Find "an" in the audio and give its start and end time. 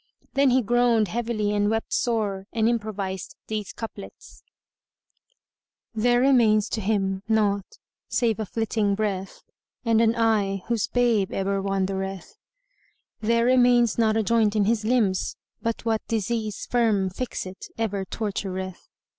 10.01-10.15